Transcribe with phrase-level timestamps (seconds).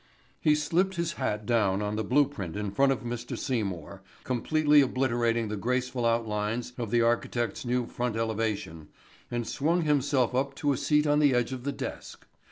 [0.39, 3.37] He slipped his hat down on the blueprint in front of Mr.
[3.37, 8.87] Seymour, completely obliterating the graceful outlines of the architect's new front elevation
[9.29, 12.25] and swung himself up to a seat on the edge of the desk.